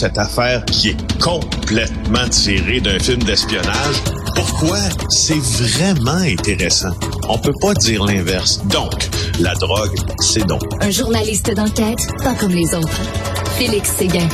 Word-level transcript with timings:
cette 0.00 0.16
affaire 0.16 0.64
qui 0.64 0.88
est 0.88 1.20
complètement 1.20 2.26
tirée 2.30 2.80
d'un 2.80 2.98
film 2.98 3.22
d'espionnage. 3.22 3.96
Pourquoi? 4.34 4.78
C'est 5.10 5.38
vraiment 5.38 6.22
intéressant. 6.22 6.92
On 7.28 7.36
peut 7.36 7.52
pas 7.60 7.74
dire 7.74 8.04
l'inverse. 8.04 8.64
Donc, 8.68 9.10
la 9.40 9.52
drogue, 9.56 9.94
c'est 10.20 10.46
donc. 10.46 10.62
Un 10.80 10.90
journaliste 10.90 11.54
d'enquête, 11.54 11.98
pas 12.24 12.32
comme 12.32 12.52
les 12.52 12.74
autres. 12.74 12.98
Félix 13.58 13.90
Séguin. 13.90 14.26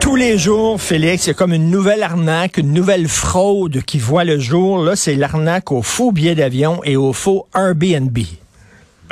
Tous 0.00 0.16
les 0.16 0.38
jours, 0.38 0.80
Félix, 0.80 1.26
il 1.26 1.28
y 1.28 1.30
a 1.30 1.34
comme 1.34 1.52
une 1.52 1.70
nouvelle 1.70 2.02
arnaque, 2.02 2.56
une 2.56 2.72
nouvelle 2.72 3.06
fraude 3.06 3.80
qui 3.82 4.00
voit 4.00 4.24
le 4.24 4.40
jour. 4.40 4.82
Là, 4.82 4.96
c'est 4.96 5.14
l'arnaque 5.14 5.70
aux 5.70 5.82
faux 5.82 6.10
billets 6.10 6.34
d'avion 6.34 6.82
et 6.82 6.96
aux 6.96 7.12
faux 7.12 7.46
Airbnb. 7.54 8.18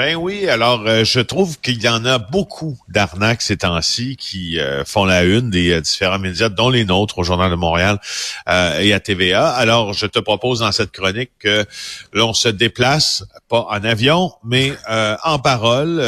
Ben 0.02 0.16
oui, 0.16 0.48
alors 0.48 0.80
euh, 0.86 1.04
je 1.04 1.20
trouve 1.20 1.60
qu'il 1.60 1.82
y 1.82 1.86
en 1.86 2.06
a 2.06 2.16
beaucoup 2.16 2.78
d'arnaques 2.88 3.42
ces 3.42 3.58
temps-ci 3.58 4.16
qui 4.16 4.58
euh, 4.58 4.82
font 4.86 5.04
la 5.04 5.24
une 5.24 5.50
des 5.50 5.72
euh, 5.72 5.82
différents 5.82 6.18
médias, 6.18 6.48
dont 6.48 6.70
les 6.70 6.86
nôtres 6.86 7.18
au 7.18 7.22
Journal 7.22 7.50
de 7.50 7.56
Montréal 7.56 8.00
et 8.46 8.94
à 8.94 9.00
TVA. 9.00 9.50
Alors 9.50 9.92
je 9.92 10.06
te 10.06 10.18
propose 10.18 10.60
dans 10.60 10.72
cette 10.72 10.90
chronique 10.90 11.32
que 11.38 11.66
l'on 12.14 12.32
se 12.32 12.48
déplace 12.48 13.24
pas 13.50 13.66
en 13.68 13.84
avion, 13.84 14.32
mais 14.42 14.72
en 14.88 15.38
parole 15.38 16.02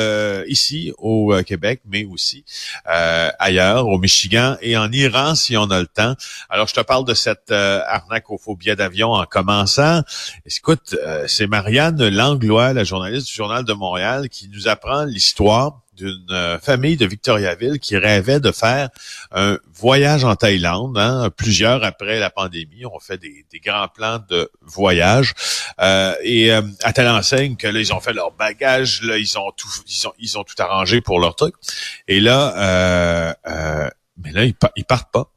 ici 0.49 0.93
au 0.99 1.35
Québec, 1.47 1.83
mais 1.87 2.05
aussi 2.05 2.45
ailleurs, 2.85 3.87
au 3.89 3.99
Michigan 3.99 4.57
et 4.61 4.77
en 4.77 4.91
Iran 4.91 5.35
si 5.35 5.57
on 5.57 5.71
a 5.71 5.81
le 5.81 5.87
temps. 5.87 6.15
Alors 6.49 6.67
je 6.67 6.75
te 6.75 6.81
parle 6.81 7.05
de 7.05 7.15
cette 7.15 7.53
arnaque 7.53 8.31
aux 8.31 8.39
faux 8.39 8.57
billets 8.57 8.77
d'avion 8.77 9.13
en 9.13 9.25
commençant. 9.25 10.03
Écoute, 10.47 10.97
c'est 11.27 11.47
Marianne 11.47 12.09
Langlois, 12.09 12.73
la 12.73 12.85
journaliste 12.85 13.27
du 13.29 13.35
Journal 13.35 13.65
de 13.65 13.73
Montréal 13.73 13.82
qui 14.31 14.49
nous 14.49 14.69
apprend 14.69 15.05
l'histoire 15.05 15.81
d'une 15.97 16.27
euh, 16.31 16.59
famille 16.59 16.97
de 16.97 17.05
Victoriaville 17.05 17.79
qui 17.79 17.97
rêvait 17.97 18.41
de 18.41 18.51
faire 18.53 18.89
un 19.33 19.59
voyage 19.75 20.25
en 20.25 20.37
Thaïlande. 20.37 20.97
Hein, 20.97 21.31
plusieurs 21.37 21.85
après 21.85 22.19
la 22.19 22.31
pandémie 22.31 22.87
ont 22.87 22.99
fait 23.01 23.19
des, 23.19 23.45
grands 23.65 23.89
plans 23.89 24.21
de 24.29 24.51
voyage 24.61 25.35
euh, 25.81 26.15
et 26.23 26.53
euh, 26.53 26.63
à 26.83 26.93
telle 26.93 27.09
enseigne 27.09 27.57
que 27.57 27.67
là 27.67 27.81
ils 27.81 27.93
ont 27.93 28.01
fait 28.01 28.13
leur 28.13 28.33
bagage, 28.33 29.03
là 29.03 29.19
ils 29.19 29.39
ont 29.39 29.53
tout 30.45 30.63
arrangé 30.63 31.01
pour 31.01 31.21
leur 31.21 31.35
truc. 31.35 31.55
Et 32.09 32.21
là, 32.21 33.35
mais 34.17 34.33
là 34.33 34.45
ils, 34.45 34.55
ils 34.77 34.85
partent 34.85 35.13
pas. 35.13 35.33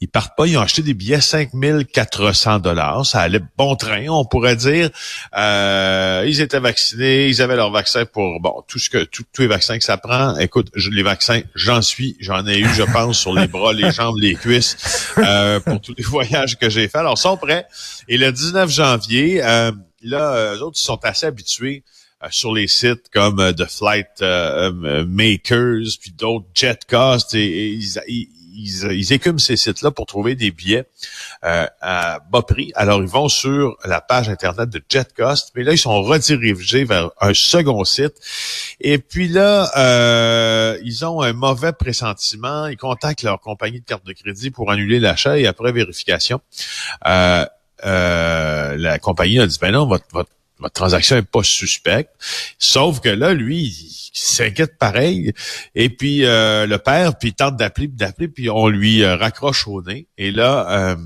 Ils 0.00 0.08
partent 0.08 0.36
pas, 0.36 0.46
ils 0.46 0.56
ont 0.58 0.60
acheté 0.60 0.82
des 0.82 0.92
billets 0.92 1.20
5400 1.20 2.58
dollars. 2.58 3.06
Ça 3.06 3.20
allait 3.20 3.40
bon 3.56 3.76
train, 3.76 4.06
on 4.08 4.24
pourrait 4.24 4.56
dire. 4.56 4.90
Euh, 5.36 6.24
ils 6.26 6.40
étaient 6.40 6.60
vaccinés, 6.60 7.28
ils 7.28 7.40
avaient 7.40 7.56
leur 7.56 7.70
vaccin 7.70 8.04
pour 8.04 8.40
bon 8.40 8.62
tout 8.68 8.78
ce 8.78 8.90
que 8.90 9.04
tous 9.04 9.24
les 9.38 9.46
vaccins 9.46 9.78
que 9.78 9.84
ça 9.84 9.96
prend. 9.96 10.36
Écoute, 10.36 10.70
les 10.74 11.02
vaccins, 11.02 11.40
j'en 11.54 11.80
suis, 11.80 12.16
j'en 12.20 12.46
ai 12.46 12.58
eu, 12.58 12.68
je 12.74 12.82
pense, 12.82 13.18
sur 13.18 13.34
les 13.34 13.46
bras, 13.46 13.72
les 13.72 13.90
jambes, 13.90 14.18
les 14.18 14.34
cuisses 14.34 14.76
euh, 15.18 15.60
pour 15.60 15.80
tous 15.80 15.94
les 15.96 16.04
voyages 16.04 16.58
que 16.58 16.68
j'ai 16.68 16.88
faits. 16.88 16.96
Alors, 16.96 17.14
ils 17.16 17.22
sont 17.22 17.36
prêts. 17.38 17.66
Et 18.08 18.18
le 18.18 18.30
19 18.30 18.70
janvier, 18.70 19.42
euh, 19.42 19.72
là, 20.02 20.54
eux 20.54 20.62
autres, 20.62 20.78
ils 20.78 20.84
sont 20.84 21.00
assez 21.04 21.26
habitués 21.26 21.84
sur 22.30 22.52
les 22.52 22.66
sites 22.66 23.08
comme 23.12 23.54
The 23.54 23.66
Flight 23.66 24.20
Makers, 24.20 25.86
puis 26.00 26.10
d'autres 26.12 26.46
JetCost, 26.54 27.34
et, 27.34 27.68
ils, 27.68 28.00
ils, 28.08 28.28
écument 29.10 29.38
ces 29.38 29.56
sites-là 29.56 29.90
pour 29.90 30.06
trouver 30.06 30.34
des 30.34 30.50
billets 30.50 30.86
euh, 31.44 31.66
à 31.80 32.20
bas 32.30 32.42
prix. 32.42 32.72
Alors, 32.74 33.02
ils 33.02 33.08
vont 33.08 33.28
sur 33.28 33.76
la 33.84 34.00
page 34.00 34.28
Internet 34.28 34.70
de 34.70 34.82
JetCost, 34.88 35.52
mais 35.54 35.64
là, 35.64 35.72
ils 35.72 35.78
sont 35.78 36.02
redirigés 36.02 36.84
vers 36.84 37.10
un 37.20 37.34
second 37.34 37.84
site. 37.84 38.14
Et 38.80 38.98
puis 38.98 39.28
là, 39.28 39.70
euh, 39.76 40.78
ils 40.84 41.04
ont 41.04 41.22
un 41.22 41.32
mauvais 41.32 41.72
pressentiment. 41.72 42.66
Ils 42.66 42.76
contactent 42.76 43.22
leur 43.22 43.40
compagnie 43.40 43.80
de 43.80 43.84
carte 43.84 44.06
de 44.06 44.12
crédit 44.12 44.50
pour 44.50 44.70
annuler 44.70 45.00
l'achat 45.00 45.38
et 45.38 45.46
après 45.46 45.72
vérification, 45.72 46.40
euh, 47.06 47.46
la 47.84 48.98
compagnie 48.98 49.38
a 49.38 49.46
dit, 49.46 49.58
ben 49.60 49.72
non, 49.72 49.86
votre, 49.86 50.06
votre 50.12 50.30
votre 50.58 50.74
transaction 50.74 51.16
est 51.16 51.22
pas 51.22 51.42
suspecte. 51.42 52.10
Sauf 52.58 53.00
que 53.00 53.08
là, 53.08 53.34
lui, 53.34 53.64
il, 53.64 54.10
s'inquiète 54.12 54.78
pareil. 54.78 55.32
Et 55.74 55.90
puis 55.90 56.24
euh, 56.24 56.66
le 56.66 56.78
père, 56.78 57.18
puis 57.18 57.28
il 57.28 57.34
tente 57.34 57.56
d'appeler, 57.56 57.88
d'appeler, 57.88 58.28
puis 58.28 58.48
on 58.48 58.68
lui 58.68 59.02
euh, 59.02 59.16
raccroche 59.16 59.66
au 59.68 59.82
nez. 59.82 60.06
Et 60.16 60.30
là, 60.30 60.66
euh, 60.70 60.96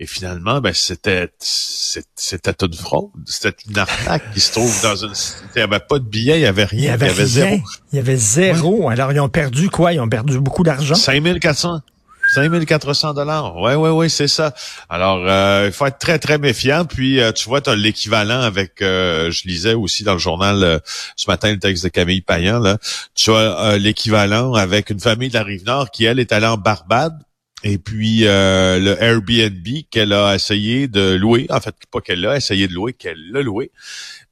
et 0.00 0.06
finalement, 0.06 0.60
ben 0.60 0.72
c'était 0.72 1.30
c'était 1.40 2.64
une 2.64 2.74
fraude. 2.74 3.10
C'était 3.26 3.56
une 3.68 3.78
arnaque 3.78 4.32
qui 4.32 4.40
se 4.40 4.52
trouve 4.52 4.82
dans 4.82 4.94
une. 4.94 5.12
Il 5.56 5.58
n'y 5.58 5.62
avait 5.62 5.80
pas 5.80 5.98
de 5.98 6.04
billets, 6.04 6.38
il 6.38 6.42
n'y 6.42 6.46
avait 6.46 6.64
rien. 6.64 6.80
Il 6.80 6.84
y 6.84 6.88
avait, 6.90 7.26
zéro. 7.26 7.56
Il 7.92 7.96
y 7.96 7.98
avait 7.98 8.16
zéro. 8.16 8.88
Alors 8.88 9.12
ils 9.12 9.18
ont 9.18 9.28
perdu 9.28 9.70
quoi? 9.70 9.92
Ils 9.92 10.00
ont 10.00 10.08
perdu 10.08 10.38
beaucoup 10.38 10.62
d'argent? 10.62 10.94
5400. 10.94 11.80
5400 12.28 13.14
dollars. 13.14 13.56
Ouais, 13.56 13.74
ouais, 13.74 13.90
ouais, 13.90 14.08
c'est 14.08 14.28
ça. 14.28 14.54
Alors, 14.88 15.24
euh, 15.26 15.64
il 15.66 15.72
faut 15.72 15.86
être 15.86 15.98
très, 15.98 16.18
très 16.18 16.38
méfiant. 16.38 16.84
Puis, 16.84 17.20
euh, 17.20 17.32
tu 17.32 17.48
vois, 17.48 17.60
tu 17.60 17.70
as 17.70 17.74
l'équivalent 17.74 18.40
avec, 18.40 18.82
euh, 18.82 19.30
je 19.30 19.48
lisais 19.48 19.74
aussi 19.74 20.04
dans 20.04 20.12
le 20.12 20.18
journal 20.18 20.80
ce 21.16 21.30
matin 21.30 21.50
le 21.50 21.58
texte 21.58 21.84
de 21.84 21.88
Camille 21.88 22.20
Payan, 22.20 22.60
là. 22.60 22.78
Tu 23.14 23.32
as 23.32 23.78
l'équivalent 23.78 24.54
avec 24.54 24.90
une 24.90 25.00
famille 25.00 25.28
de 25.28 25.34
la 25.34 25.42
Rive-Nord 25.42 25.90
qui, 25.90 26.04
elle, 26.04 26.20
est 26.20 26.32
allée 26.32 26.46
en 26.46 26.58
Barbade. 26.58 27.18
Et 27.64 27.78
puis, 27.78 28.20
le 28.20 28.96
Airbnb 29.00 29.66
qu'elle 29.90 30.12
a 30.12 30.34
essayé 30.34 30.86
de 30.86 31.14
louer, 31.14 31.46
en 31.50 31.60
fait, 31.60 31.74
pas 31.90 32.00
qu'elle 32.00 32.24
a 32.26 32.36
essayé 32.36 32.68
de 32.68 32.74
louer, 32.74 32.92
qu'elle 32.92 33.18
l'a 33.32 33.42
loué 33.42 33.72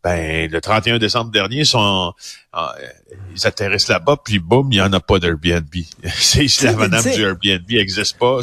ben, 0.06 0.48
le 0.48 0.60
31 0.60 0.98
décembre 0.98 1.32
dernier, 1.32 1.64
sont, 1.64 2.12
ils 3.34 3.44
atterrissent 3.44 3.88
là-bas, 3.88 4.18
puis 4.24 4.38
boum, 4.38 4.68
il 4.70 4.76
n'y 4.76 4.80
en 4.80 4.92
a 4.92 5.00
pas 5.00 5.18
d'Airbnb. 5.18 5.64
c'est 6.20 6.62
la 6.62 6.74
madame 6.74 7.02
du 7.02 7.22
Airbnb 7.22 7.68
n'existe 7.68 8.16
pas. 8.16 8.38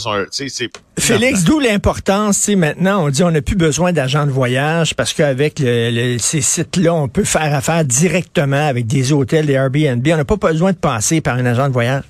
Félix, 1.00 1.46
d'où 1.46 1.62
l'importance, 1.62 2.50
maintenant, 2.50 3.06
on 3.06 3.10
dit 3.10 3.24
on 3.24 3.32
n'a 3.32 3.42
plus 3.42 3.56
besoin 3.56 3.94
d'agents 3.94 4.26
de 4.26 4.32
voyage 4.32 4.94
parce 4.94 5.14
qu'avec 5.14 5.60
ces 5.60 6.42
sites-là, 6.42 6.94
on 6.94 7.08
peut 7.08 7.24
faire 7.24 7.56
affaire 7.56 7.86
directement 7.86 8.68
avec 8.68 8.86
des 8.86 9.14
hôtels, 9.14 9.46
des 9.46 9.54
Airbnb. 9.54 10.06
On 10.06 10.18
n'a 10.18 10.26
pas 10.26 10.36
besoin 10.36 10.74
de 10.74 10.78
passer 10.78 11.22
par 11.22 11.36
un 11.36 11.46
agent 11.46 11.70
de 11.70 11.74
voyage. 11.74 12.04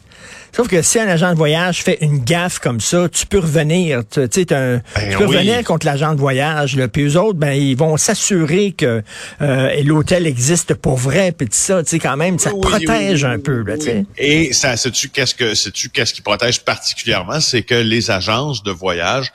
Sauf 0.56 0.68
que 0.68 0.82
si 0.84 1.00
un 1.00 1.08
agent 1.08 1.32
de 1.32 1.38
voyage 1.38 1.82
fait 1.82 1.98
une 2.02 2.24
gaffe 2.24 2.60
comme 2.60 2.80
ça, 2.80 3.10
tu 3.10 3.26
peux 3.26 3.40
revenir. 3.40 4.04
Tu, 4.10 4.22
sais, 4.30 4.46
ben 4.46 4.82
tu 4.96 5.18
peux 5.18 5.26
revenir 5.26 5.64
contre 5.64 5.88
l'agent 5.88 6.14
de 6.14 6.20
voyage. 6.20 6.76
Là. 6.76 6.88
Puis 6.88 7.04
eux 7.04 7.20
autres, 7.20 7.40
ben, 7.40 7.54
ils 7.54 7.76
vont 7.76 7.98
s'assurer 7.98 8.72
que 8.72 9.02
euh, 9.42 9.84
l'hôtel 9.84 10.28
existe 10.28 10.76
pour 10.76 10.98
vrai. 10.98 11.32
Puis 11.32 11.48
ça, 11.52 11.84
tu 11.84 11.90
sais, 11.90 12.00
quand 12.00 12.18
même, 12.18 12.38
ça 12.38 12.52
protège 12.52 13.26
un 13.26 13.40
peu. 13.40 13.64
Là, 13.64 13.76
Et 14.18 14.54
ça, 14.54 14.78
sais-tu 14.78 15.10
qu'est-ce 15.10 15.34
que 15.34 15.56
sais-tu 15.56 15.90
qu'est-ce 15.90 16.14
qui 16.14 16.22
protège 16.22 16.62
particulièrement, 16.62 17.40
c'est 17.40 17.64
que 17.64 17.76
les 17.76 18.12
agences 18.12 18.62
de 18.62 18.72
voyage 18.72 19.32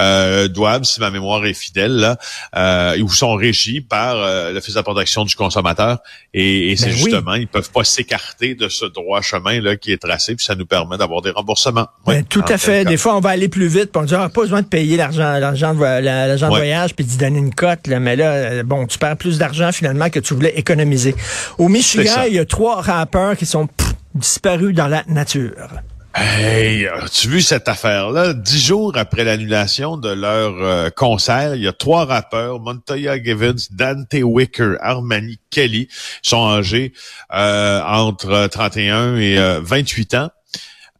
euh, 0.00 0.48
doivent, 0.48 0.84
si 0.84 1.00
ma 1.00 1.10
mémoire 1.10 1.44
est 1.44 1.54
fidèle, 1.54 1.96
là, 1.96 2.16
euh, 2.56 2.98
ou 3.02 3.10
sont 3.10 3.34
régies 3.34 3.80
par 3.82 4.16
euh, 4.16 4.52
l'Office 4.52 4.74
de 4.74 4.78
la 4.78 4.82
protection 4.82 5.24
du 5.24 5.34
consommateur. 5.34 5.98
Et, 6.32 6.70
et 6.70 6.76
c'est 6.76 6.86
ben 6.86 6.96
justement, 6.96 7.34
ils 7.34 7.48
peuvent 7.48 7.70
pas 7.70 7.84
s'écarter 7.84 8.54
de 8.54 8.68
ce 8.68 8.86
droit 8.86 9.20
chemin 9.20 9.60
là 9.60 9.76
qui 9.76 9.92
est 9.92 9.98
tracé. 9.98 10.34
Puis 10.34 10.46
ça 10.46 10.54
nous 10.54 10.61
permet 10.64 10.98
d'avoir 10.98 11.22
des 11.22 11.30
remboursements. 11.30 11.86
Ben, 12.06 12.24
tout 12.24 12.44
à 12.48 12.58
fait. 12.58 12.84
Des 12.84 12.96
fois, 12.96 13.16
on 13.16 13.20
va 13.20 13.30
aller 13.30 13.48
plus 13.48 13.66
vite, 13.66 13.92
puis 13.92 14.02
on 14.02 14.04
dit, 14.04 14.14
ah, 14.14 14.28
pas 14.28 14.42
besoin 14.42 14.62
de 14.62 14.66
payer 14.66 14.96
l'argent, 14.96 15.38
l'argent, 15.38 15.74
de, 15.74 16.48
voyage, 16.48 16.94
puis 16.94 17.04
d'y 17.04 17.16
donner 17.16 17.38
une 17.38 17.54
cote. 17.54 17.86
Là. 17.86 18.00
Mais 18.00 18.16
là, 18.16 18.32
euh, 18.32 18.62
bon, 18.62 18.86
tu 18.86 18.98
perds 18.98 19.16
plus 19.16 19.38
d'argent 19.38 19.72
finalement 19.72 20.10
que 20.10 20.20
tu 20.20 20.34
voulais 20.34 20.54
économiser. 20.56 21.14
Au 21.58 21.68
Michigan, 21.68 22.22
il 22.26 22.34
y 22.34 22.38
a 22.38 22.44
trois 22.44 22.80
rappeurs 22.80 23.36
qui 23.36 23.46
sont 23.46 23.68
disparus 24.14 24.74
dans 24.74 24.88
la 24.88 25.04
nature. 25.06 25.68
Hey, 26.14 26.86
as-tu 26.86 27.28
vu 27.28 27.40
cette 27.40 27.68
affaire-là? 27.68 28.34
Dix 28.34 28.66
jours 28.66 28.92
après 28.96 29.24
l'annulation 29.24 29.96
de 29.96 30.10
leur 30.10 30.52
euh, 30.62 30.90
concert, 30.90 31.54
il 31.54 31.62
y 31.62 31.68
a 31.68 31.72
trois 31.72 32.04
rappeurs, 32.04 32.60
Montoya 32.60 33.22
Givens, 33.22 33.68
Dante 33.70 34.14
Wicker, 34.22 34.76
Armani 34.80 35.38
Kelly, 35.48 35.88
sont 36.20 36.46
âgés 36.46 36.92
euh, 37.32 37.80
entre 37.82 38.46
31 38.46 39.16
et 39.16 39.38
28 39.62 40.14
ans. 40.14 40.30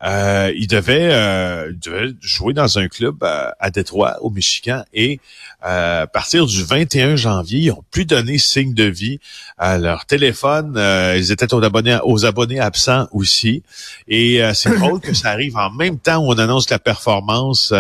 Euh, 0.05 0.53
il, 0.57 0.67
devait, 0.67 1.13
euh, 1.13 1.73
jouer 2.21 2.55
dans 2.55 2.79
un 2.79 2.89
club 2.89 3.23
euh, 3.23 3.51
à, 3.61 3.71
Détroit, 3.71 4.19
au 4.21 4.31
Michigan, 4.31 4.85
et 4.93 5.21
à 5.61 6.09
partir 6.13 6.47
du 6.47 6.65
21 6.65 7.15
janvier, 7.15 7.61
ils 7.61 7.71
ont 7.71 7.85
plus 7.93 8.05
donné 8.05 8.39
signe 8.39 8.75
de 8.75 8.85
vie 8.85 9.21
à 9.59 9.79
leur 9.79 10.07
téléphone. 10.07 10.75
ils 11.17 11.31
étaient 11.31 11.55
aux 11.55 11.63
abonnés, 11.63 11.99
aux 12.03 12.25
abonnés 12.25 12.59
absents 12.59 13.07
aussi. 13.13 13.63
Et 14.09 14.41
c'est 14.55 14.77
drôle 14.77 15.01
que 15.01 15.15
ça 15.15 15.31
arrive 15.31 15.57
en 15.57 15.71
même 15.71 15.99
temps 16.01 16.19
où 16.19 16.33
on 16.33 16.39
annonce 16.39 16.67
que 16.67 16.75
la 16.75 16.81
performance 16.81 17.73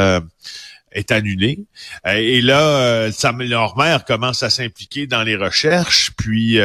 est 0.92 1.10
annulée. 1.10 1.64
et 2.06 2.40
là, 2.40 3.08
leur 3.40 3.76
mère 3.76 4.04
commence 4.04 4.44
à 4.44 4.50
s'impliquer 4.50 5.08
dans 5.08 5.24
les 5.24 5.34
recherches, 5.34 6.12
puis, 6.16 6.60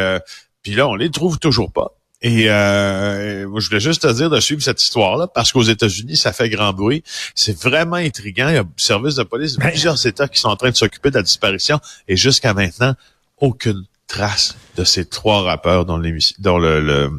puis 0.61 0.75
là, 0.75 0.87
on 0.87 0.93
les 0.93 1.09
trouve 1.09 1.39
toujours 1.39 1.71
pas. 1.71 1.96
Et 2.21 2.49
euh, 2.49 3.43
je 3.59 3.67
voulais 3.67 3.79
juste 3.79 4.01
te 4.01 4.11
dire 4.11 4.29
de 4.29 4.39
suivre 4.39 4.61
cette 4.61 4.81
histoire-là, 4.81 5.27
parce 5.27 5.51
qu'aux 5.51 5.63
États-Unis, 5.63 6.17
ça 6.17 6.33
fait 6.33 6.49
grand 6.49 6.73
bruit. 6.73 7.03
C'est 7.35 7.57
vraiment 7.57 7.97
intriguant. 7.97 8.49
Il 8.49 8.55
y 8.55 8.57
a 8.57 8.63
service 8.77 9.15
de 9.15 9.23
police, 9.23 9.57
ben, 9.57 9.69
plusieurs 9.69 10.03
États 10.05 10.27
qui 10.27 10.39
sont 10.39 10.49
en 10.49 10.55
train 10.55 10.71
de 10.71 10.75
s'occuper 10.75 11.11
de 11.11 11.15
la 11.15 11.23
disparition, 11.23 11.79
et 12.07 12.17
jusqu'à 12.17 12.53
maintenant, 12.53 12.95
aucune 13.39 13.85
trace 14.07 14.55
de 14.77 14.83
ces 14.83 15.05
trois 15.05 15.43
rappeurs 15.43 15.85
dans, 15.85 16.01
dans 16.39 16.57
le, 16.57 17.11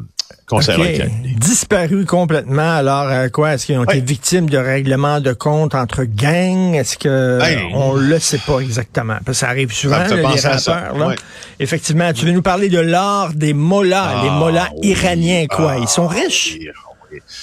okay. 0.51 1.09
Disparu 1.37 2.05
complètement. 2.05 2.77
Alors, 2.77 3.07
euh, 3.09 3.29
quoi, 3.29 3.53
est-ce 3.53 3.65
qu'ils 3.65 3.77
ont 3.77 3.83
été 3.83 4.01
victimes 4.01 4.49
de 4.49 4.57
règlements 4.57 5.19
de 5.19 5.33
compte 5.33 5.75
entre 5.75 6.03
gangs? 6.03 6.73
Est-ce 6.73 6.97
que 6.97 7.39
on 7.73 7.93
le 7.93 8.19
sait 8.19 8.39
pas 8.39 8.59
exactement? 8.59 9.17
Parce 9.25 9.39
que 9.39 9.45
ça 9.45 9.49
arrive 9.49 9.71
souvent, 9.73 9.97
là, 9.97 10.15
les 10.15 10.23
rappeurs. 10.23 10.97
Là. 10.97 11.15
Effectivement, 11.59 12.11
tu 12.13 12.25
veux 12.25 12.31
nous 12.31 12.41
parler 12.41 12.69
de 12.69 12.79
l'art 12.79 13.33
des 13.33 13.53
mollahs, 13.53 14.15
ah, 14.17 14.21
les 14.23 14.31
mollahs 14.31 14.69
iraniens, 14.81 15.45
quoi? 15.47 15.77
Ils 15.77 15.87
sont 15.87 16.09
ah, 16.09 16.15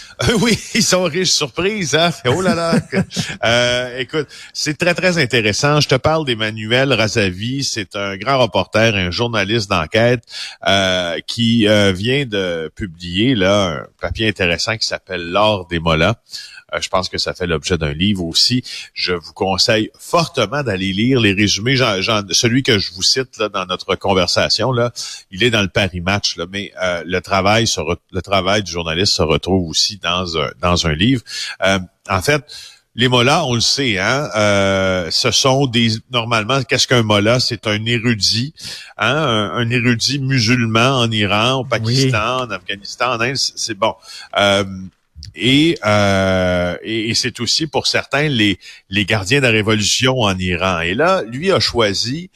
oui, 0.40 0.58
ils 0.74 0.82
sont 0.82 1.04
riches, 1.04 1.32
surprises, 1.32 1.94
hein? 1.94 2.10
Oh 2.26 2.40
là 2.40 2.54
là! 2.54 2.74
euh, 3.44 3.98
écoute, 3.98 4.28
c'est 4.52 4.76
très, 4.76 4.94
très 4.94 5.18
intéressant. 5.18 5.80
Je 5.80 5.88
te 5.88 5.94
parle 5.94 6.24
d'Emmanuel 6.24 6.92
Razavi. 6.92 7.64
C'est 7.64 7.96
un 7.96 8.16
grand 8.16 8.38
reporter, 8.38 8.94
un 8.94 9.10
journaliste 9.10 9.70
d'enquête 9.70 10.24
euh, 10.66 11.18
qui 11.26 11.68
euh, 11.68 11.92
vient 11.92 12.24
de 12.26 12.70
publier 12.74 13.34
là 13.34 13.66
un 13.66 13.86
papier 14.00 14.28
intéressant 14.28 14.76
qui 14.76 14.86
s'appelle 14.86 15.30
L'or 15.30 15.66
des 15.68 15.78
mollahs. 15.78 16.16
Euh, 16.76 16.80
je 16.80 16.88
pense 16.88 17.08
que 17.08 17.18
ça 17.18 17.34
fait 17.34 17.46
l'objet 17.46 17.78
d'un 17.78 17.92
livre 17.92 18.24
aussi. 18.24 18.62
Je 18.94 19.12
vous 19.12 19.32
conseille 19.32 19.90
fortement 19.98 20.62
d'aller 20.62 20.92
lire 20.92 21.20
les 21.20 21.32
résumés. 21.32 21.76
celui 21.76 22.62
que 22.62 22.78
je 22.78 22.92
vous 22.92 23.02
cite 23.02 23.38
là, 23.38 23.48
dans 23.48 23.66
notre 23.66 23.94
conversation, 23.96 24.72
là, 24.72 24.92
il 25.30 25.42
est 25.42 25.50
dans 25.50 25.62
le 25.62 25.68
Paris 25.68 26.00
Match, 26.00 26.36
là, 26.36 26.46
mais 26.50 26.72
euh, 26.82 27.02
le 27.06 27.20
travail 27.20 27.66
le 28.12 28.22
travail 28.22 28.62
du 28.62 28.70
journaliste 28.70 29.14
se 29.14 29.22
retrouve 29.22 29.68
aussi 29.68 29.98
dans 29.98 30.38
un, 30.38 30.50
dans 30.60 30.86
un 30.86 30.94
livre. 30.94 31.22
Euh, 31.64 31.78
en 32.08 32.22
fait, 32.22 32.44
les 32.94 33.08
mollahs, 33.08 33.44
on 33.44 33.54
le 33.54 33.60
sait, 33.60 33.98
hein, 33.98 34.30
ce 35.10 35.30
sont 35.30 35.66
des 35.66 35.90
normalement. 36.10 36.62
Qu'est-ce 36.62 36.88
qu'un 36.88 37.02
mollah? 37.02 37.40
C'est 37.40 37.66
un 37.66 37.84
érudit, 37.84 38.54
hein, 38.96 39.50
un, 39.54 39.68
érudit 39.68 40.18
musulman 40.18 41.00
en 41.00 41.10
Iran, 41.10 41.60
au 41.60 41.64
Pakistan, 41.64 42.44
en 42.44 42.50
Afghanistan, 42.50 43.10
en 43.10 43.20
Inde. 43.20 43.36
C'est 43.36 43.74
bon. 43.74 43.94
Euh, 44.38 44.64
et, 45.36 45.78
et, 46.82 47.14
c'est 47.14 47.40
aussi 47.40 47.66
pour 47.66 47.86
certains 47.86 48.28
les, 48.28 48.58
les 48.88 49.04
gardiens 49.04 49.38
de 49.38 49.44
la 49.44 49.50
révolution 49.52 50.20
en 50.20 50.38
Iran. 50.38 50.80
Et 50.80 50.94
là, 50.94 51.22
lui 51.22 51.52
a 51.52 51.60
choisi 51.60 52.30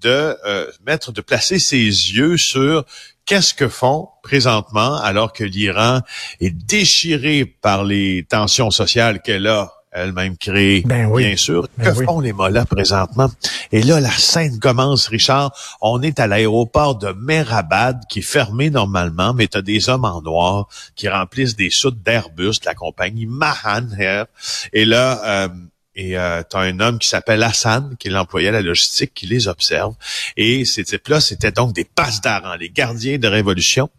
de 0.00 0.36
euh, 0.46 0.66
mettre, 0.86 1.12
de 1.12 1.20
placer 1.20 1.58
ses 1.58 1.78
yeux 1.78 2.36
sur 2.36 2.84
qu'est-ce 3.26 3.54
que 3.54 3.68
font 3.68 4.08
présentement 4.22 4.96
alors 4.96 5.32
que 5.32 5.44
l'Iran 5.44 6.00
est 6.40 6.50
déchiré 6.50 7.44
par 7.44 7.84
les 7.84 8.26
tensions 8.28 8.70
sociales 8.70 9.20
qu'elle 9.22 9.46
a 9.46 9.72
elle-même 9.92 10.36
créée, 10.36 10.82
ben 10.86 11.12
bien 11.12 11.36
sûr. 11.36 11.66
Ben 11.76 11.92
que 11.92 12.04
font 12.04 12.20
les 12.20 12.32
mollahs 12.32 12.64
présentement? 12.64 13.28
Et 13.72 13.82
là, 13.82 14.00
la 14.00 14.10
scène 14.10 14.58
commence, 14.58 15.08
Richard. 15.08 15.52
On 15.80 16.02
est 16.02 16.18
à 16.18 16.26
l'aéroport 16.26 16.96
de 16.96 17.12
Merabad, 17.12 18.00
qui 18.08 18.18
est 18.18 18.22
fermé 18.22 18.70
normalement, 18.70 19.32
mais 19.32 19.46
tu 19.46 19.58
as 19.58 19.62
des 19.62 19.88
hommes 19.88 20.04
en 20.04 20.22
noir 20.22 20.68
qui 20.96 21.08
remplissent 21.08 21.56
des 21.56 21.70
soutes 21.70 22.02
d'Airbus 22.02 22.60
de 22.60 22.66
la 22.66 22.74
compagnie 22.74 23.26
Mahan 23.26 23.86
Air. 23.98 24.26
Et 24.72 24.84
là, 24.84 25.20
euh, 25.24 25.48
et 25.96 26.16
euh, 26.16 26.42
tu 26.48 26.56
as 26.56 26.60
un 26.60 26.78
homme 26.80 26.98
qui 26.98 27.08
s'appelle 27.08 27.42
Hassan, 27.42 27.96
qui 27.98 28.08
est 28.08 28.10
l'employé 28.10 28.48
à 28.48 28.52
la 28.52 28.62
logistique, 28.62 29.12
qui 29.12 29.26
les 29.26 29.48
observe. 29.48 29.94
Et 30.36 30.64
ces 30.64 30.84
types-là, 30.84 31.20
c'était 31.20 31.50
donc 31.50 31.74
des 31.74 31.84
passes 31.84 32.20
d'arans, 32.20 32.54
les 32.54 32.70
gardiens 32.70 33.18
de 33.18 33.26
révolution. 33.26 33.90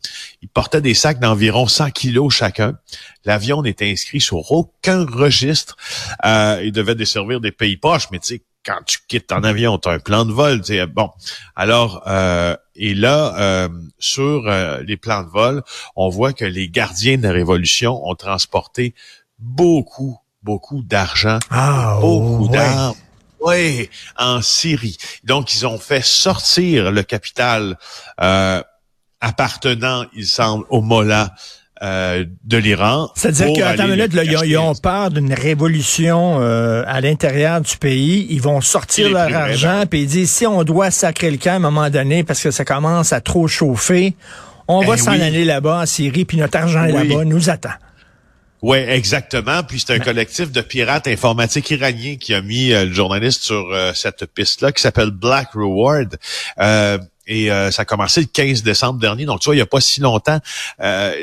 Ils 0.41 0.47
portaient 0.47 0.81
des 0.81 0.93
sacs 0.93 1.19
d'environ 1.19 1.67
100 1.67 1.91
kilos 1.91 2.33
chacun. 2.33 2.77
L'avion 3.25 3.61
n'était 3.61 3.91
inscrit 3.91 4.21
sur 4.21 4.51
aucun 4.51 5.05
registre. 5.05 5.75
Euh, 6.25 6.61
il 6.63 6.71
devait 6.71 6.95
desservir 6.95 7.41
des 7.41 7.51
pays 7.51 7.77
proches, 7.77 8.07
mais 8.11 8.19
tu 8.19 8.27
sais, 8.35 8.41
quand 8.65 8.79
tu 8.85 8.99
quittes 9.07 9.27
ton 9.27 9.43
avion, 9.43 9.77
tu 9.77 9.89
as 9.89 9.93
un 9.93 9.99
plan 9.99 10.25
de 10.25 10.31
vol. 10.31 10.63
sais, 10.63 10.85
Bon, 10.87 11.09
alors, 11.55 12.03
euh, 12.07 12.55
et 12.75 12.93
là, 12.93 13.35
euh, 13.37 13.69
sur 13.99 14.47
euh, 14.47 14.81
les 14.83 14.97
plans 14.97 15.23
de 15.23 15.29
vol, 15.29 15.63
on 15.95 16.09
voit 16.09 16.33
que 16.33 16.45
les 16.45 16.69
gardiens 16.69 17.17
de 17.17 17.23
la 17.23 17.31
Révolution 17.31 18.07
ont 18.07 18.15
transporté 18.15 18.93
beaucoup 19.39 20.17
beaucoup 20.43 20.81
d'argent, 20.81 21.39
ah, 21.51 21.97
beaucoup 22.01 22.47
d'argent. 22.47 22.95
Oui, 23.41 23.89
en 24.17 24.41
Syrie. 24.41 24.97
Donc, 25.23 25.53
ils 25.53 25.65
ont 25.65 25.79
fait 25.79 26.03
sortir 26.03 26.91
le 26.91 27.01
capital 27.03 27.77
euh, 28.21 28.61
appartenant, 29.19 30.05
il 30.13 30.27
semble, 30.27 30.65
au 30.69 30.81
Mollah 30.81 31.33
euh, 31.81 32.25
de 32.43 32.57
l'Iran. 32.57 33.09
C'est-à-dire 33.15 33.53
qu'à 33.53 33.87
minute, 33.87 34.13
là, 34.13 34.23
ils, 34.23 34.57
ont 34.57 34.75
peur 34.75 35.09
d'une 35.09 35.33
révolution 35.33 36.37
euh, 36.39 36.83
à 36.87 37.01
l'intérieur 37.01 37.61
du 37.61 37.77
pays. 37.77 38.27
Ils 38.29 38.41
vont 38.41 38.61
sortir 38.61 39.09
leur 39.09 39.33
argent, 39.35 39.85
puis 39.89 40.01
ils 40.01 40.07
disent, 40.07 40.31
si 40.31 40.45
on 40.45 40.63
doit 40.63 40.91
sacrer 40.91 41.31
le 41.31 41.37
camp 41.37 41.53
à 41.53 41.55
un 41.55 41.59
moment 41.59 41.89
donné 41.89 42.23
parce 42.23 42.41
que 42.41 42.51
ça 42.51 42.65
commence 42.65 43.13
à 43.13 43.21
trop 43.21 43.47
chauffer, 43.47 44.13
on 44.67 44.81
va 44.81 44.93
eh 44.95 44.97
s'en 44.97 45.11
aller 45.11 45.43
là-bas 45.43 45.81
en 45.81 45.85
Syrie, 45.85 46.25
puis 46.25 46.37
notre 46.37 46.57
argent 46.57 46.83
là-bas, 46.83 47.25
nous 47.25 47.49
attend. 47.49 47.71
Oui, 48.61 48.77
exactement. 48.77 49.63
Puis 49.63 49.83
c'est 49.85 49.93
un 49.93 49.99
collectif 49.99 50.51
de 50.51 50.61
pirates 50.61 51.07
informatiques 51.07 51.71
iraniens 51.71 52.15
qui 52.17 52.33
a 52.33 52.41
mis 52.41 52.71
euh, 52.71 52.85
le 52.85 52.93
journaliste 52.93 53.41
sur 53.41 53.71
euh, 53.71 53.91
cette 53.95 54.25
piste-là 54.27 54.71
qui 54.71 54.83
s'appelle 54.83 55.09
Black 55.09 55.53
Reward. 55.53 56.17
Euh, 56.59 56.99
et 57.31 57.47
ça 57.71 57.83
a 57.83 57.85
commencé 57.85 58.21
le 58.21 58.27
15 58.27 58.63
décembre 58.63 58.99
dernier. 58.99 59.25
Donc, 59.25 59.39
tu 59.39 59.45
vois, 59.45 59.55
il 59.55 59.59
n'y 59.59 59.63
a 59.63 59.67
pas 59.67 59.81
si 59.81 60.01
longtemps, 60.01 60.39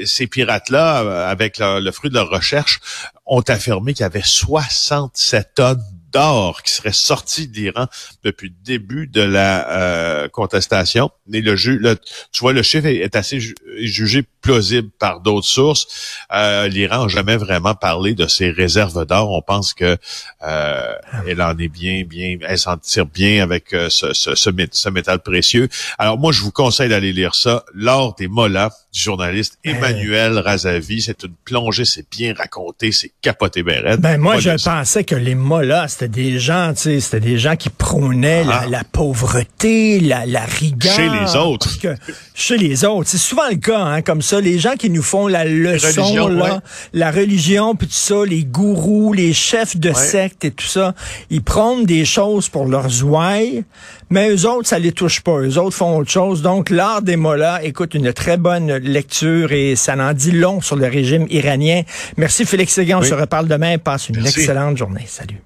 ces 0.05 0.27
pirates-là, 0.27 1.29
avec 1.29 1.59
le, 1.59 1.91
fruit 1.91 2.11
de 2.11 2.15
leur 2.15 2.31
recherche, 2.31 2.81
ont 3.27 3.43
affirmé 3.43 3.93
qu'il 3.93 4.03
y 4.03 4.07
avait 4.07 4.23
67 4.25 5.51
tonnes 5.55 5.83
d'or 6.13 6.63
qui 6.63 6.73
serait 6.73 6.93
sorti 6.93 7.49
d'Iran 7.49 7.87
depuis 8.25 8.49
le 8.49 8.55
début 8.65 9.07
de 9.07 9.23
la 9.23 9.71
euh, 9.71 10.29
contestation. 10.29 11.11
Et 11.33 11.41
le, 11.41 11.57
ju 11.57 11.79
le, 11.79 11.97
tu 12.33 12.41
vois, 12.41 12.53
le 12.53 12.63
chiffre 12.63 12.87
est, 12.87 13.17
assez 13.17 13.39
jugé 13.81 14.25
plausible 14.41 14.89
par 14.99 15.21
d'autres 15.21 15.47
sources. 15.47 15.87
Euh, 16.33 16.69
L'Iran 16.69 17.03
n'a 17.03 17.09
jamais 17.09 17.37
vraiment 17.37 17.75
parlé 17.75 18.15
de 18.15 18.27
ses 18.27 18.51
réserves 18.51 19.05
d'or. 19.07 19.31
On 19.33 19.43
pense 19.43 19.75
que 19.75 19.97
euh, 20.43 20.95
elle 21.27 21.43
en 21.43 21.57
est 21.59 21.69
bien, 21.69 22.05
bien, 22.05 22.39
elle 22.47 22.59
s'en 22.59 22.77
tire 22.79 23.07
bien 23.07 23.43
avec 23.43 23.73
euh, 23.73 23.89
ce, 23.91 24.13
ce, 24.13 24.35
ce, 24.35 24.89
métal 24.89 25.21
précieux. 25.21 25.69
Alors 25.99 26.19
moi, 26.19 26.33
je 26.33 26.43
vous 26.43 26.53
conseille 26.53 26.89
d'aller 26.89 27.13
lire 27.13 27.35
ça. 27.35 27.65
L'or 27.75 28.15
des 28.15 28.29
mollahs 28.29 28.71
du 28.93 29.01
journaliste 29.01 29.59
Emmanuel 29.65 30.39
Razavi. 30.39 31.03
C'est 31.03 31.23
une 31.25 31.35
plongée, 31.45 31.85
c'est 31.85 32.09
bien 32.11 32.35
raconté, 32.35 32.93
c'est 32.93 33.13
capoté 33.21 33.63
bérette. 33.63 34.01
Ben 34.01 34.19
moi, 34.19 34.39
je 34.39 34.51
pensais 34.63 35.05
que 35.05 35.15
les 35.15 35.35
mollahs, 35.35 35.89
c'était 35.99 36.23
des 36.23 36.39
gens, 36.39 36.75
tu 36.75 36.83
sais, 36.83 37.01
c'était 37.01 37.19
des 37.19 37.39
gens 37.39 37.57
qui 37.57 37.71
prônaient 37.71 38.45
la, 38.45 38.67
ah. 38.73 38.83
pauvreté, 38.93 39.99
la, 39.99 40.27
la 40.27 40.45
rigueur. 40.45 40.95
Chez 40.95 41.09
les 41.09 41.35
autres. 41.35 41.81
Que, 41.81 41.97
chez 42.37 42.57
les 42.57 42.85
autres. 42.85 43.09
C'est 43.09 43.19
souvent 43.19 43.49
le 43.51 43.57
cas, 43.57 43.81
hein, 43.81 44.03
comme 44.03 44.23
ça. 44.23 44.41
Les 44.41 44.61
gens 44.61 44.75
qui 44.79 44.91
nous 44.91 45.03
font 45.03 45.27
la 45.27 45.45
leçon, 45.45 46.29
là, 46.29 46.61
la 46.93 47.11
religion, 47.11 47.75
puis 47.75 47.89
tout 47.89 47.95
ça, 47.95 48.25
les 48.25 48.45
gourous, 48.45 49.13
les 49.13 49.33
chefs 49.33 49.77
de 49.77 49.93
secte 49.93 50.45
et 50.45 50.53
tout 50.53 50.67
ça, 50.67 50.95
ils 51.31 51.43
prônent 51.43 51.85
des 51.85 52.05
choses 52.05 52.49
pour 52.49 52.67
leurs 52.67 53.03
ouailles, 53.03 53.65
mais 54.09 54.31
eux 54.31 54.49
autres, 54.49 54.69
ça 54.69 54.79
les 54.79 54.93
touche 54.93 55.21
pas. 55.23 55.41
Eux 55.41 55.59
autres 55.59 55.77
font 55.77 55.99
autre 55.99 56.13
chose. 56.13 56.43
Donc, 56.43 56.71
l'art 56.71 57.03
des 57.03 57.17
mollahs, 57.17 57.65
écoute, 57.65 57.95
une 57.95 58.13
très 58.13 58.37
bonne 58.37 58.73
lecture 58.77 59.51
et 59.51 59.75
ça 59.75 59.97
n'en 59.97 60.13
dit 60.13 60.31
long 60.31 60.61
sur 60.61 60.77
le 60.77 60.87
régime 60.87 61.27
iranien. 61.29 61.83
Merci 62.17 62.45
Félix 62.45 62.75
Séguin. 62.75 62.99
On 62.99 63.03
se 63.03 63.15
reparle 63.15 63.49
demain. 63.49 63.79
Passe 63.79 64.11
une 64.11 64.25
excellente 64.25 64.77
journée. 64.77 65.05
Salut. 65.09 65.41